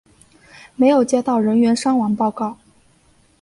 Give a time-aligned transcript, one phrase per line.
[0.75, 2.57] 没有接到人员伤亡报告。